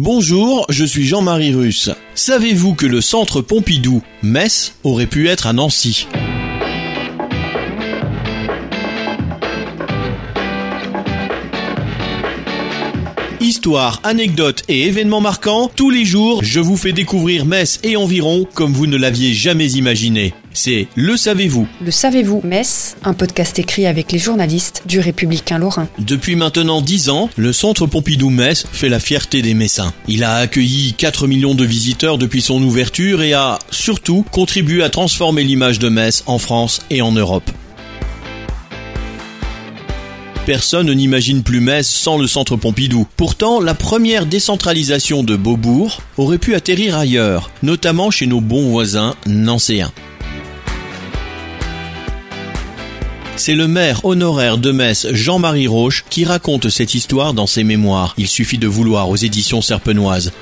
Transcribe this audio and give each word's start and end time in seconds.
Bonjour, 0.00 0.64
je 0.68 0.84
suis 0.84 1.04
Jean-Marie 1.04 1.52
Russe. 1.52 1.90
Savez-vous 2.14 2.76
que 2.76 2.86
le 2.86 3.00
centre 3.00 3.40
Pompidou, 3.40 4.00
Metz, 4.22 4.74
aurait 4.84 5.06
pu 5.06 5.28
être 5.28 5.48
à 5.48 5.52
Nancy? 5.52 6.06
Histoire, 13.58 14.00
anecdotes 14.04 14.62
et 14.68 14.86
événements 14.86 15.20
marquants, 15.20 15.68
tous 15.74 15.90
les 15.90 16.04
jours, 16.04 16.44
je 16.44 16.60
vous 16.60 16.76
fais 16.76 16.92
découvrir 16.92 17.44
Metz 17.44 17.80
et 17.82 17.96
environ 17.96 18.46
comme 18.54 18.72
vous 18.72 18.86
ne 18.86 18.96
l'aviez 18.96 19.34
jamais 19.34 19.72
imaginé. 19.72 20.32
C'est 20.52 20.86
Le 20.94 21.16
Savez-vous. 21.16 21.66
Le 21.84 21.90
Savez-vous 21.90 22.40
Metz, 22.44 22.96
un 23.02 23.14
podcast 23.14 23.58
écrit 23.58 23.86
avec 23.86 24.12
les 24.12 24.20
journalistes 24.20 24.84
du 24.86 25.00
Républicain 25.00 25.58
Lorrain. 25.58 25.88
Depuis 25.98 26.36
maintenant 26.36 26.80
10 26.80 27.08
ans, 27.08 27.30
le 27.34 27.52
centre 27.52 27.88
Pompidou-Metz 27.88 28.64
fait 28.70 28.88
la 28.88 29.00
fierté 29.00 29.42
des 29.42 29.54
Messins. 29.54 29.92
Il 30.06 30.22
a 30.22 30.36
accueilli 30.36 30.94
4 30.96 31.26
millions 31.26 31.56
de 31.56 31.64
visiteurs 31.64 32.16
depuis 32.16 32.42
son 32.42 32.62
ouverture 32.62 33.22
et 33.22 33.32
a, 33.32 33.58
surtout, 33.72 34.24
contribué 34.30 34.84
à 34.84 34.88
transformer 34.88 35.42
l'image 35.42 35.80
de 35.80 35.88
Metz 35.88 36.22
en 36.26 36.38
France 36.38 36.80
et 36.90 37.02
en 37.02 37.10
Europe. 37.10 37.50
Personne 40.48 40.90
n'imagine 40.90 41.42
plus 41.42 41.60
Metz 41.60 41.86
sans 41.86 42.16
le 42.16 42.26
centre 42.26 42.56
Pompidou. 42.56 43.06
Pourtant, 43.18 43.60
la 43.60 43.74
première 43.74 44.24
décentralisation 44.24 45.22
de 45.22 45.36
Beaubourg 45.36 46.00
aurait 46.16 46.38
pu 46.38 46.54
atterrir 46.54 46.96
ailleurs, 46.96 47.50
notamment 47.62 48.10
chez 48.10 48.26
nos 48.26 48.40
bons 48.40 48.70
voisins 48.70 49.14
nancéens. 49.26 49.92
C'est 53.36 53.54
le 53.54 53.68
maire 53.68 54.06
honoraire 54.06 54.56
de 54.56 54.72
Metz, 54.72 55.08
Jean-Marie 55.12 55.66
Roche, 55.66 56.06
qui 56.08 56.24
raconte 56.24 56.70
cette 56.70 56.94
histoire 56.94 57.34
dans 57.34 57.46
ses 57.46 57.62
mémoires. 57.62 58.14
Il 58.16 58.26
suffit 58.26 58.56
de 58.56 58.66
vouloir 58.66 59.10
aux 59.10 59.16
éditions 59.16 59.60
serpenoises. 59.60 60.32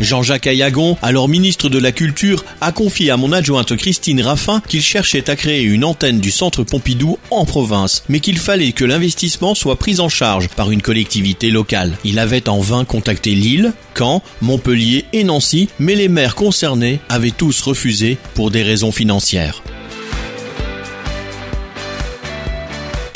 Jean-Jacques 0.00 0.46
Ayagon, 0.46 0.96
alors 1.02 1.28
ministre 1.28 1.68
de 1.68 1.78
la 1.78 1.90
Culture, 1.90 2.44
a 2.60 2.70
confié 2.70 3.10
à 3.10 3.16
mon 3.16 3.32
adjointe 3.32 3.76
Christine 3.76 4.22
Raffin 4.22 4.62
qu'il 4.68 4.82
cherchait 4.82 5.28
à 5.28 5.36
créer 5.36 5.62
une 5.62 5.84
antenne 5.84 6.20
du 6.20 6.30
centre 6.30 6.62
Pompidou 6.62 7.18
en 7.30 7.44
province, 7.44 8.04
mais 8.08 8.20
qu'il 8.20 8.38
fallait 8.38 8.72
que 8.72 8.84
l'investissement 8.84 9.54
soit 9.54 9.76
pris 9.76 9.98
en 10.00 10.08
charge 10.08 10.48
par 10.48 10.70
une 10.70 10.82
collectivité 10.82 11.50
locale. 11.50 11.96
Il 12.04 12.18
avait 12.18 12.48
en 12.48 12.60
vain 12.60 12.84
contacté 12.84 13.34
Lille, 13.34 13.72
Caen, 13.96 14.22
Montpellier 14.40 15.04
et 15.12 15.24
Nancy, 15.24 15.68
mais 15.80 15.96
les 15.96 16.08
maires 16.08 16.36
concernés 16.36 17.00
avaient 17.08 17.30
tous 17.30 17.60
refusé 17.62 18.18
pour 18.34 18.50
des 18.50 18.62
raisons 18.62 18.92
financières. 18.92 19.62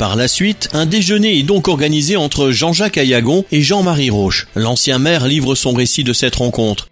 Par 0.03 0.17
la 0.17 0.27
suite, 0.27 0.67
un 0.73 0.85
déjeuner 0.85 1.39
est 1.39 1.43
donc 1.43 1.69
organisé 1.69 2.17
entre 2.17 2.51
Jean-Jacques 2.51 2.97
Ayagon 2.97 3.45
et 3.53 3.61
Jean-Marie 3.61 4.09
Roche. 4.09 4.47
L'ancien 4.53 4.99
maire 4.99 5.25
livre 5.25 5.55
son 5.55 5.71
récit 5.71 6.03
de 6.03 6.11
cette 6.11 6.35
rencontre. 6.35 6.89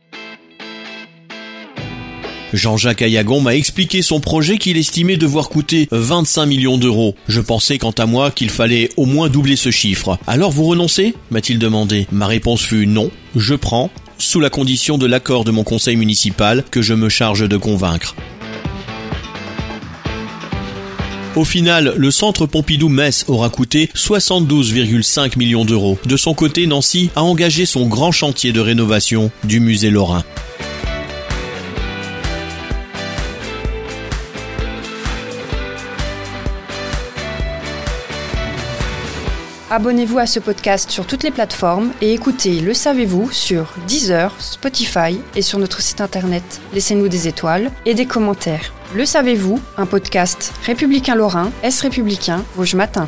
Jean-Jacques 2.54 3.02
Ayagon 3.02 3.42
m'a 3.42 3.54
expliqué 3.54 4.02
son 4.02 4.22
projet 4.22 4.58
qu'il 4.58 4.78
estimait 4.78 5.18
devoir 5.18 5.50
coûter 5.50 5.90
25 5.92 6.46
millions 6.46 6.78
d'euros. 6.78 7.16
Je 7.28 7.42
pensais 7.42 7.78
quant 7.78 7.92
à 7.92 8.06
moi 8.06 8.32
qu'il 8.32 8.50
fallait 8.50 8.88
au 8.96 9.06
moins 9.06 9.28
doubler 9.28 9.58
ce 9.58 9.72
chiffre. 9.72 10.18
Alors 10.26 10.52
vous 10.52 10.64
renoncez? 10.64 11.14
m'a-t-il 11.32 11.60
demandé. 11.60 12.08
Ma 12.14 12.28
réponse 12.28 12.62
fut 12.62 12.88
non, 12.88 13.12
je 13.36 13.56
prends, 13.56 13.90
sous 14.20 14.40
la 14.40 14.50
condition 14.50 14.98
de 14.98 15.06
l'accord 15.06 15.44
de 15.44 15.52
mon 15.52 15.66
conseil 15.66 15.98
municipal 15.98 16.64
que 16.72 16.82
je 16.82 16.94
me 16.94 17.10
charge 17.10 17.50
de 17.50 17.58
convaincre. 17.58 18.16
Au 21.38 21.46
final, 21.46 21.94
le 21.96 22.12
centre 22.12 22.46
Pompidou-Metz 22.46 23.24
aura 23.30 23.50
coûté 23.50 23.90
72,5 23.96 25.38
millions 25.38 25.64
d'euros. 25.64 25.98
De 26.06 26.18
son 26.18 26.34
côté, 26.34 26.68
Nancy 26.68 27.10
a 27.16 27.24
engagé 27.24 27.66
son 27.66 27.88
grand 27.88 28.12
chantier 28.12 28.52
de 28.52 28.60
rénovation 28.60 29.32
du 29.46 29.62
musée 29.62 29.92
Lorrain. 29.92 30.26
Abonnez-vous 39.74 40.20
à 40.20 40.26
ce 40.26 40.42
podcast 40.42 40.92
sur 40.92 41.08
toutes 41.08 41.24
les 41.24 41.32
plateformes 41.32 41.94
et 42.02 42.14
écoutez 42.14 42.60
Le 42.60 42.74
Savez-vous 42.74 43.32
sur 43.32 43.74
Deezer, 43.88 44.36
Spotify 44.38 45.18
et 45.34 45.42
sur 45.42 45.60
notre 45.60 45.80
site 45.82 46.02
internet. 46.02 46.44
Laissez-nous 46.74 47.08
des 47.08 47.30
étoiles 47.30 47.72
et 47.86 47.94
des 47.94 48.06
commentaires. 48.06 48.74
Le 48.94 49.06
Savez-vous, 49.06 49.62
un 49.78 49.86
podcast 49.86 50.52
républicain 50.66 51.16
lorrain, 51.16 51.52
Est 51.64 51.80
républicain, 51.80 52.44
Rouge 52.58 52.76
Matin. 52.76 53.08